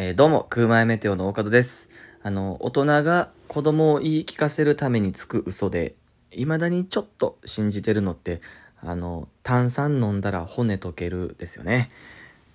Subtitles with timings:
[0.00, 1.90] えー、どうも、空前メテオの大門です。
[2.22, 5.96] あの、大人が子供を言い聞かせるためにつく嘘で、
[6.30, 8.40] 未だにちょっと信じてるのって、
[8.80, 11.90] あの、炭酸飲んだら骨溶けるですよね。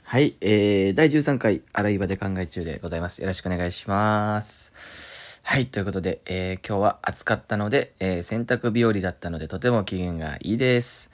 [0.04, 3.20] はい、えー、第13回、洗い場で考え中でございます。
[3.20, 5.42] よろしくお願いします。
[5.44, 11.12] はい、ということで、えー、今日は暑かったので、えー、洗濯日和だったので、とても機嫌がいいです。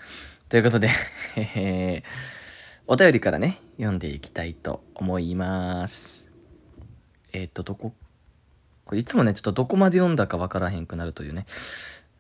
[0.48, 0.92] ということで、
[1.56, 2.39] えー、
[2.92, 6.28] お便りからね、読んでいきたいと思います。
[7.34, 7.94] えっ、ー、と、どこ、
[8.84, 11.46] これいつもね、ちょっとどこまで読んだかわからへんくなるというね。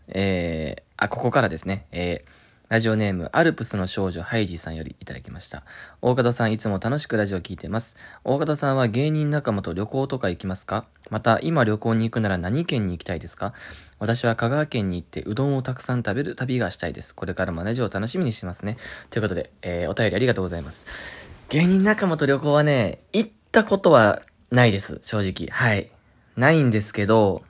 [0.10, 1.88] えー、あ、ここからですね。
[1.92, 2.30] えー、
[2.70, 5.64] ラジオネーム、アルプスの少女ハイジさんよりいただきました。
[6.04, 7.98] 大方さんいつも楽しくラジオ聞いてます。
[8.24, 10.86] 大方さんは芸人仲間と旅行とか行きますか？
[11.10, 13.54] また、今旅行に行くなら何県に行きたいですか？
[13.98, 17.16] 私は香川県に行ってうどんをたくさん食べる旅がしたいです。
[17.16, 18.78] これからもラジオを楽しみにしますね。
[19.10, 20.86] ということで、えー、お便りありがとうございます。
[21.50, 25.52] 芸人仲間と旅行はね、行ったことはないです、正直。
[25.52, 25.90] はい。
[26.38, 27.42] ないんですけど、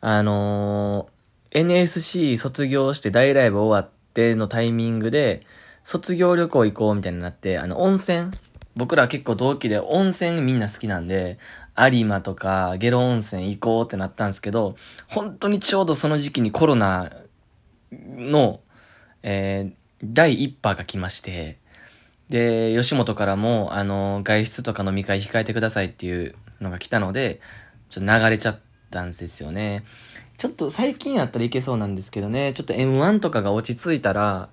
[0.00, 5.42] あのー、NSC 卒業して大ライブ終わってのタイミングで、
[5.84, 8.30] 卒業旅行行こうみたいになって、あの、温泉。
[8.74, 11.38] 僕ら結構同期で温泉みんな好きなんで、
[11.76, 14.76] 有馬とかゲロ温泉行こうってなったんですけど、
[15.08, 17.12] 本当にちょうどその時期にコロナ
[17.92, 18.60] の、
[19.22, 21.58] えー、第一波が来まして、
[22.30, 27.40] で、吉本からも、あの、外出とか飲み会控えてくださいっていうのが来たので、
[27.90, 29.84] ちょっと流れちゃってたんですよね。
[30.38, 34.50] ちょっと最近やったらいけそうなんですけどね、ちょっと M1 とかが落ち着いたら、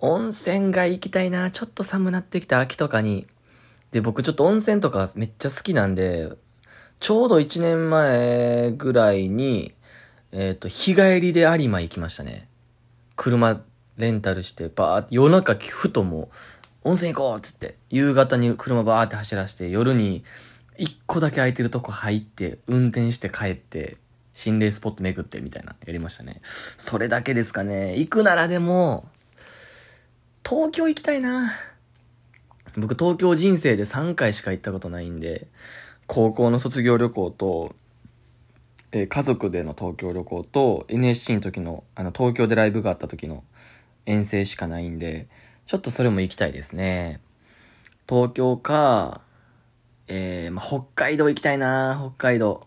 [0.00, 3.26] 温泉が行きたいな、ちょっと寒なってきた秋とかに。
[3.90, 6.30] で、僕ちょっと温泉とかめっちゃ好きなんで、
[7.00, 9.74] ちょうど1年前ぐらいに、
[10.32, 12.48] えっ、ー、と、日帰りで有馬行きましたね。
[13.16, 13.62] 車
[13.96, 16.30] レンタルして、バーって夜中ふとも
[16.84, 20.24] う、温泉行こうっつって、夕方に車バーって走らせて、夜に
[20.76, 23.96] 一個だけ空いてるとこ入って、運転して帰って、
[24.34, 26.40] 心霊スポット巡ってみたいな、やりましたね。
[26.76, 27.96] それだけですかね。
[27.96, 29.08] 行くならでも、
[30.46, 31.52] 東京行きたいな。
[32.76, 35.46] 僕東京人生で3回しか行ったことないんで、
[36.06, 37.74] 高校の卒業旅行と、
[38.92, 43.44] えー、家族での東京旅行と NSC の時の、あの東京でライブがあった時の
[44.06, 45.28] 遠征しかないんで、
[45.66, 47.20] ちょっとそれも行きたいですね。
[48.08, 49.22] 東京か、
[50.08, 52.66] えー、まあ、北海道行きたいな北海道。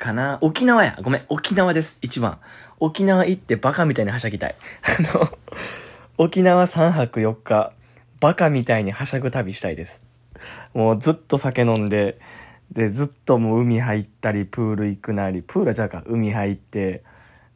[0.00, 0.98] かな沖縄や。
[1.02, 2.38] ごめん、沖縄です、一番。
[2.80, 4.54] 沖縄行ってバカみたいにはしゃぎたい。
[4.82, 5.28] あの、
[6.18, 7.72] 沖縄3泊4日、
[8.18, 10.02] バカみたいにはしゃぐ旅したいです。
[10.74, 12.18] もうずっと酒飲んで、
[12.72, 17.04] で、ずっともう海入ったり、プール行くなり、プールはじゃあか、海入って、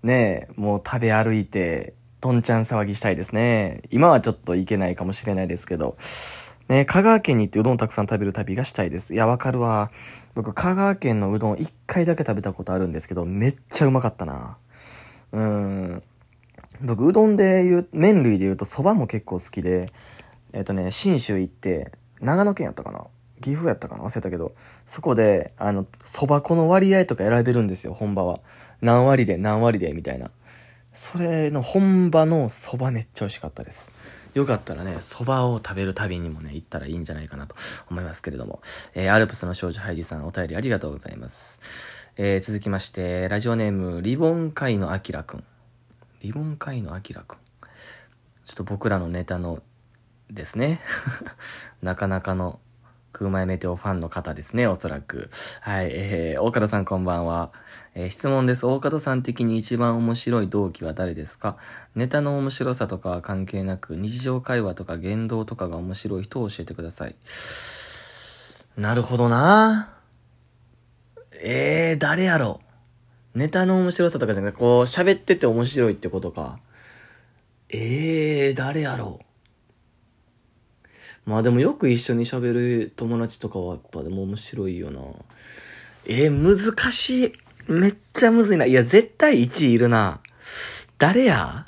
[0.03, 3.83] ね、もう食べ歩いて、とんちゃん騒ぎしたいですね。
[3.91, 5.97] 今はちょっと行けないかもしれないですけど。
[6.69, 9.13] ね、香川県に行ってうどんをたくさん食べる旅がしたいです。
[9.15, 9.91] いや、わかるわ。
[10.35, 14.57] 僕、香川県のうどん一回だけ食べたことあるんですけど、めっちゃうまかったな。
[15.33, 16.03] うん。
[16.81, 19.93] 僕、うどんで言う、麺類で言うと蕎麦も結構好きで、
[20.53, 23.05] えっ、ー、とね、信州行って、長野県やったかな？
[23.41, 24.05] 岐阜やったかな？
[24.05, 24.55] 忘れたけど、
[24.87, 28.41] そこで、あの、蕎麦粉の割合とか選べるんですよ、本場は。
[28.81, 30.31] 何割で何割で、みたいな。
[30.93, 33.91] それの本場の蕎麦めっちゃ美味しかったです。
[34.35, 37.55] よかったらね、蕎麦を食べる旅にもね、行ったらいいんじゃないかなと
[37.89, 38.61] 思いますけれども。
[38.95, 41.61] えー、アルプスの少女ハイジさん、お便りありがとうございます。
[42.17, 45.45] えー、続きまして、ラジオネーム、リボン界のアキラくん。
[46.21, 47.39] リボン界のアキラくん。
[48.45, 49.63] ちょっと僕らのネタの
[50.31, 50.81] ですね。
[51.81, 52.59] なかなかの
[53.15, 55.31] 空前メテオファンの方ですね、おそらく。
[55.61, 57.53] はい、えー、大方さんこんばんは。
[57.95, 58.67] えー、質問です。
[58.67, 61.57] 大方さん的に一番面白い同期は誰ですか？
[61.95, 67.15] ネタの面白さとかは関係なく、日常会話とか言動とかが面白い人を教えてください。
[68.77, 69.95] なるほどな
[71.41, 72.61] えー、誰やろ？
[73.35, 76.59] ネタの面白さとかじゃなくて、こう、喋ってて面白いってことか。
[77.69, 79.21] えー、誰やろ？
[79.21, 79.25] う
[81.27, 85.01] まあでもよく一緒に喋る友達とかはやっぱでも面白いよな。
[86.07, 87.33] えー、難しい。
[87.67, 88.67] めっちゃむずいな。
[88.67, 90.21] いや、絶対1位いるな。
[90.99, 91.65] 誰や？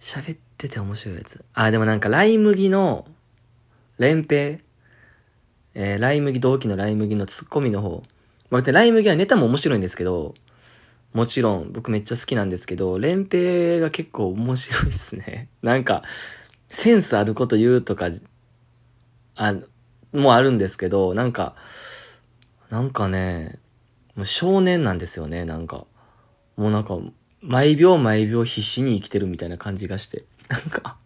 [0.00, 1.44] 喋ってて面白いやつ。
[1.54, 3.06] あ、でもなんか、ライ麦の、
[3.98, 4.58] 連平？
[5.74, 8.04] えー、ライ麦、同期のライ麦のツッコミの方。
[8.50, 10.34] まあ、ライ麦はネタも面白いんですけど、
[11.12, 15.48] もちろん僕めっちゃ好きなんですけど、連平が結構面白いっすね。
[15.62, 16.02] なんか、
[16.74, 18.08] センスあること言うとか、
[19.36, 19.54] あ、
[20.12, 21.54] もあるんですけど、なんか、
[22.70, 23.58] なんかね、
[24.16, 25.84] もう少年なんですよね、なんか。
[26.56, 26.98] もうなんか、
[27.42, 30.24] 毎秒毎秒必死に生きてるみたいな感じがして。
[30.48, 30.96] なんか、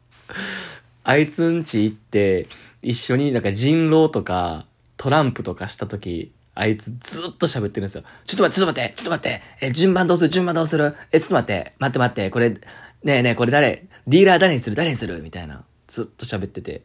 [1.02, 2.46] あいつんち行って、
[2.82, 4.66] 一緒になんか人狼とか、
[4.96, 8.04] トランプとかした時、あいつずっと喋ってるんですよ。
[8.24, 10.30] ちょっと待って、ちょっと待って、ちょっと待って、え、順番どうする？
[10.30, 10.94] 順番どうする？
[11.12, 12.58] え、ちょっと待って、待って待って、これ、
[13.02, 13.86] ねえねえ、これ誰？
[14.06, 14.76] ディーラー誰にする？
[14.76, 15.22] 誰にする？
[15.22, 15.64] みたいな。
[15.86, 16.82] ずっと喋ってて。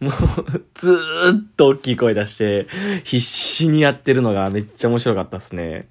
[0.00, 0.12] もう、
[0.74, 2.66] ずーっと大きい声出して、
[3.04, 5.88] 必死にやってるのがめっちゃ面白かったっすね。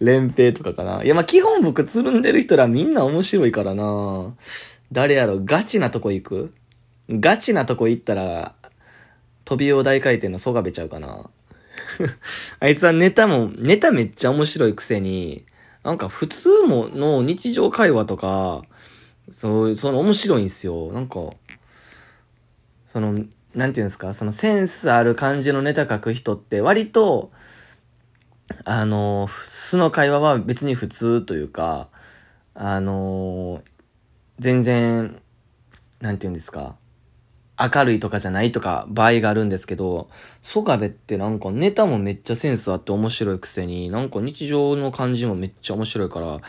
[0.00, 1.02] 連平とかかな。
[1.04, 4.34] いや、ま、基本僕つるんでる人らみんな面白いからな
[4.92, 5.40] 誰やろ？
[5.44, 6.54] ガチなとこ行く？
[7.08, 8.54] ガチなとこ行ったら、
[9.44, 11.30] 飛びを大回転の蘇我部ちゃうかな。
[12.60, 15.46] あいつはネタも、ネタめっちゃ面白いくせに、
[15.88, 18.62] なんか普通もの日常会話とか、
[19.30, 20.92] そう、その面白いんですよ。
[20.92, 21.30] なんか、
[22.88, 23.24] その、
[23.54, 27.30] なんていうんですか、そのセンスある感じのネタ書く人って割と、
[28.66, 31.88] あの、素の会話は別に普通というか、
[32.52, 33.62] あの、
[34.38, 35.22] 全然、
[36.02, 36.76] なんて言うんですか、
[37.58, 40.08] 明るいとかじゃないとか場合があるんですけど、
[40.40, 46.40] ソガベってなんかネタもめっちゃセンスあって面白いくせに、なんか日常の感じもめっちゃ面白いから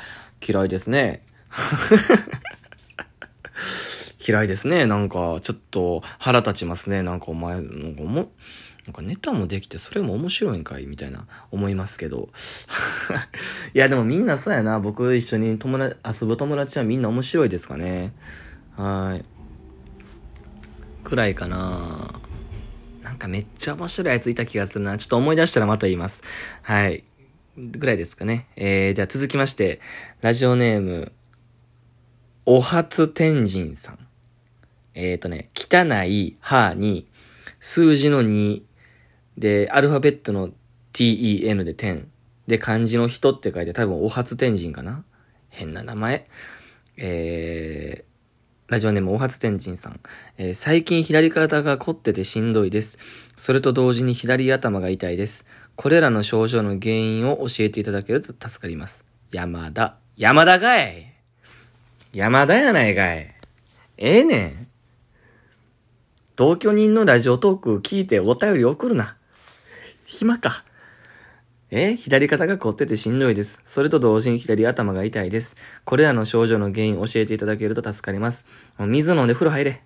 [0.47, 1.23] 嫌いですね。
[4.25, 4.85] 嫌いですね。
[4.85, 7.01] なんか、ちょっと腹立ちますね。
[7.01, 8.29] なんかお前、なんかも、
[8.85, 12.29] なんかネタもできてそれも面白いんかいみたいな思いますけど。
[13.73, 14.79] いやでもみんなそうやな。
[14.79, 18.13] 僕一緒に友達、遊ぶ友達はみんな面白いですかね。
[18.75, 19.38] はい。
[21.04, 22.19] くらいかな。
[23.04, 24.98] なんかめっちゃ面白いやついた気がするな。
[24.98, 26.22] ちょっと思い出したらまた言います。
[26.62, 27.04] はい。
[27.57, 28.48] ぐらいですかね。
[28.56, 29.81] えー、じゃあ続きまして、
[30.22, 31.12] ラジオネーム、
[32.46, 34.00] お初天神さん。
[34.94, 37.07] え、ー、とね、汚い歯に、
[37.60, 38.62] 数字の2、
[39.38, 40.50] で、アルファベットの
[40.94, 42.06] ten で10。
[42.48, 45.04] で、漢字の人って書いて多分お初天神かな
[45.50, 46.28] 変な名前。
[46.98, 48.08] えー、
[48.69, 50.00] ラジオネームお初天神さん。
[50.38, 53.00] えー、最近左肩が凝っててしんどいです。
[53.36, 55.48] それと同時に左頭が痛いです。
[55.75, 59.06] これらの症状の原因を教えていただけると助かります。
[59.31, 59.98] 山田。
[60.18, 61.12] 山田かい
[62.13, 63.33] 山田やないかい。
[63.98, 64.68] ええー、ねん。
[66.36, 69.18] 同居人のラジオトーク聞いてお便り送るな。
[70.06, 70.63] 暇か。
[71.71, 73.62] え左肩が凝っててしんどいです。
[73.63, 75.56] それと同時に左頭が痛いです。
[75.86, 78.45] これらの症状の原因教えていただけると助かります。
[78.80, 79.83] 水飲んで風呂入れ。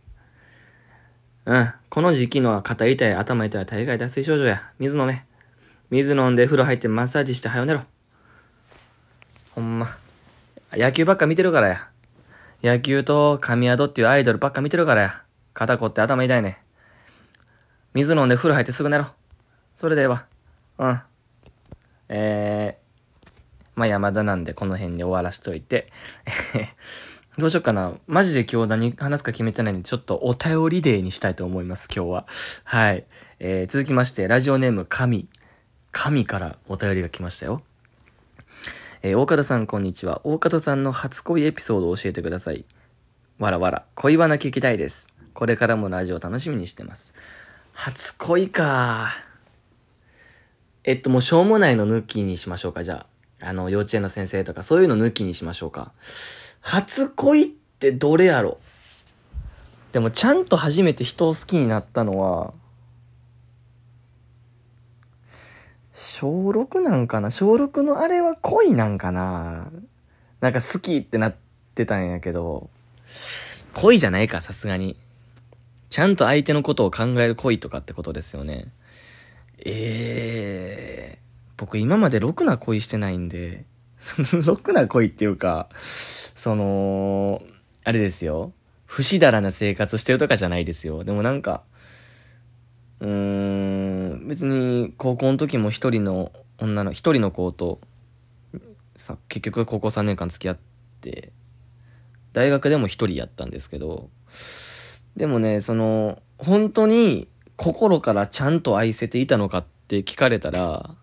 [1.46, 1.74] うん。
[1.90, 4.72] この時期のは肩痛い、頭痛いは大概脱水症状や。
[4.80, 5.26] 水飲め。
[5.90, 7.82] 水飲んで風呂入ってマッサージして早寝ろ。
[9.52, 9.88] ほんま。
[10.72, 11.90] 野球ばっか見てるからや。
[12.64, 15.22] 野球と神宿っていうアイドルばっか見てるからや。
[15.54, 16.60] 肩凝って頭痛いね。
[17.94, 19.08] 水飲んで風呂入ってすぐ寝ろ。
[19.76, 20.26] それでええわ。
[20.78, 21.02] うん。
[22.16, 25.88] えー、まあ、山田なんでこの辺で終わらしといて。
[27.40, 27.94] どうしようかな。
[28.06, 32.28] マジで今日何話すか決めてないんで、ちょっとお便りデーにしたいと思います、今日は。
[32.66, 33.06] はい。
[33.40, 35.28] えー、続きまして、ラジオネーム、神。
[35.92, 37.64] 神からお便りが来ましたよ。
[39.02, 40.22] えー、大方さん、こんにちは。
[40.24, 42.64] 大方さんの初恋エピソードを教えてください。
[43.40, 45.08] わらわら、恋バナ聞きたいです。
[45.34, 47.12] これからもラジオ楽しみにしてます。
[47.74, 49.33] 初恋か
[50.86, 53.06] えっと、もうしょうもないの抜きにしましょうか、じゃ
[53.42, 53.48] あ。
[53.48, 55.94] あの、幼稚園の先生とか、そういうの抜きにしましょうか。
[56.62, 57.46] 初恋っ
[57.80, 58.58] てどれやろ？
[59.92, 62.54] でも、ちゃんと初めて人を好きになったのは、
[65.94, 67.32] 小6なんかな？
[67.32, 69.72] 小6のあれは恋なんかな？
[70.42, 71.36] なんか好きってなっ
[71.76, 72.70] てたんやけど、
[73.74, 74.98] 恋じゃないか、さすがに。
[75.90, 78.68] ちゃんと相手のことを考える恋とかってことですよね。
[79.60, 83.66] ええー、僕今までろくな恋してないんで、
[84.46, 87.42] ろくな恋っていうか、その、
[87.84, 88.54] あれですよ。
[88.86, 91.04] 不死だらな生活してるとかじゃないですよ。
[91.04, 91.64] でもなんか、
[93.00, 93.10] うー
[94.16, 97.82] ん、別に高校の時も一人の女の、一人の子と、
[98.96, 100.58] さ、結局高校3年間付き合っ
[101.02, 101.32] て、
[102.34, 104.10] 大学でも一人やったんですけど、
[105.16, 110.96] でもね、その、本当に心からちゃんと愛せていたのかって聞かれたら、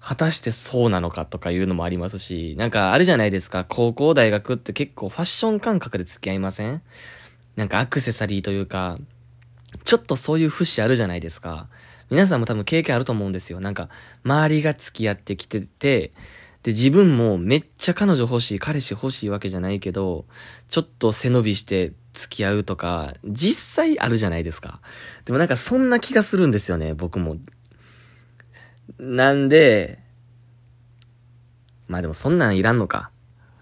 [0.00, 6.82] 果たしてそうなのかとかいうのもありますし、なんかあるじゃないですか、高校大学って結構ファッション感覚で付き合いません？
[7.56, 8.98] なんかアクセサリーというか、
[9.84, 11.68] ちょっとそういう節あるじゃないですか。
[12.10, 13.60] 皆さんも多分経験あると思うんですよ。
[13.60, 13.90] なんか、
[14.24, 16.12] 周りが付き合ってきてて、
[16.62, 20.24] で、自分もめっちゃ彼女欲しい、彼氏欲しいわけじゃないけど、
[20.68, 24.80] ちょっと背伸びして付き合うとか、実際あるじゃないですか。
[25.24, 27.36] でもなんかそんな気がするんですよね、僕も。
[28.98, 30.00] なんで、
[31.86, 33.10] まあでもそんなんいらんのか。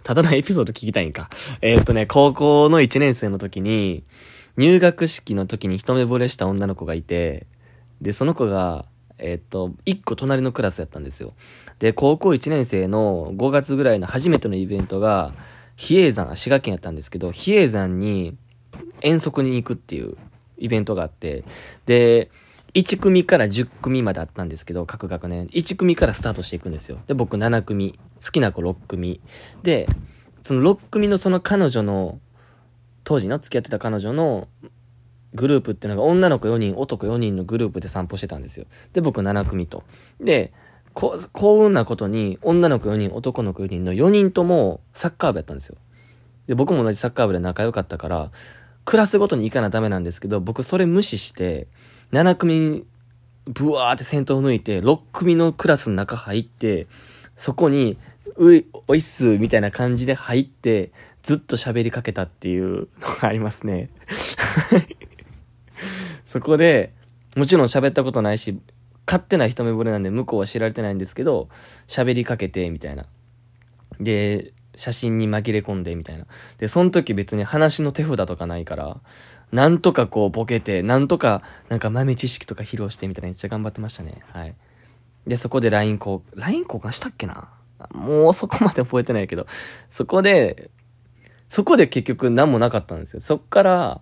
[0.02, 1.28] ただのエピソード聞きたいんか。
[1.60, 4.04] えー、っとね、高校の1年生の時に、
[4.56, 7.46] 入学式の時に一目惚れした女の子がいて、
[8.00, 8.86] で、その子が、
[9.18, 11.34] えー、っと、1個隣のクラスやったんですよ。
[11.78, 15.34] で、高校1年生の5月ぐらいの初めてのイベントが、
[15.76, 18.36] 比叡山、滋賀県やったんですけど、比叡山に
[19.00, 20.16] 遠足に行くっていう
[20.58, 21.44] イベントがあって、
[21.86, 22.30] で、
[22.74, 25.46] 1組から10組まであったんですけど、各学年。
[25.46, 26.98] 1組からスタートしていくんですよ。
[27.06, 27.98] で、僕7組。
[28.22, 29.20] 好きな子6組。
[29.62, 29.88] で、
[30.42, 32.20] その6組のその彼女の、
[33.04, 34.48] 当時の付き合ってた彼女の
[35.32, 38.66] グループっていうのが女の子4人、男4人のグループで散歩してたんですよ。
[38.92, 39.84] で、僕7組と。
[40.20, 40.52] で、
[40.92, 45.76] 幸運なことに女の子4人、男の子4人の4人ともサッカー部やったんですよ。
[46.46, 48.30] で、僕も同じサッカー部で仲良かったから、
[48.86, 51.66] クラスごとに行かなダメなんですけど、僕それ無視して、
[52.12, 52.86] 7組、
[53.44, 56.86] ブワーって先頭抜いて、6組のクラスの中入って、
[57.34, 57.98] そこに、
[58.36, 60.92] うい、おいっす、みたいな感じで入って、
[61.24, 63.90] ずっと喋りかけたっていうのがありますね。
[66.24, 66.92] そこで、
[67.34, 68.56] もちろん喋ったことないし、
[69.04, 71.48] 勝手な一目惚れなんで向こうは知られてないんですけど、
[71.88, 73.06] 喋りかけて、みたいな。
[73.98, 76.26] で、写真に紛れ込んで、みたいな。
[76.58, 79.00] で、その時別に話の手札とかないから、
[79.50, 84.22] なんとかこうボケて、なんとかなんか豆知識とか披露してみたいなめっちゃ頑張ってましたね。
[84.32, 84.54] はい。
[85.26, 87.48] で、そこで LINE 交換、LINE 交換したっけな？
[87.92, 89.46] もうそこまで覚えてないけど、
[89.90, 90.70] そこで、
[91.48, 93.20] そこで結局何もなかったんですよ。
[93.20, 94.00] そっから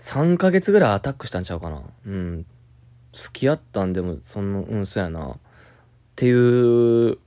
[0.00, 1.82] 3ヶ月ぐらいアタックしたんちゃうかな。
[2.06, 2.46] うん。
[3.12, 5.30] 付き合ったんでも、その、うん、そうやな。
[5.30, 5.36] っ
[6.16, 7.18] ていう、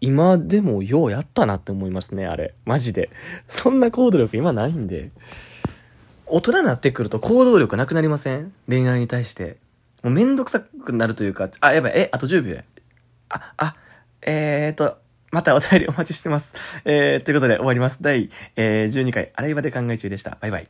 [0.00, 2.54] 今でもようやったなって思いますね、あれ。
[2.64, 3.10] マジで。
[3.48, 5.10] そんな行動力今ないんで。
[6.26, 8.52] 大人になってくると行動力なくなりません？
[8.68, 9.56] 恋愛に対して。
[10.02, 12.64] もうめんどくさくなるというか、あ、やばい、え、あと10秒や。
[13.28, 13.76] あ、あ、
[14.22, 14.96] えーと、
[15.30, 16.80] またお便りお待ちしてます。
[16.84, 17.98] えー、ということで終わります。
[18.00, 20.38] 第、えー、12回、洗い場で考え中でした。
[20.40, 20.68] バイバイ。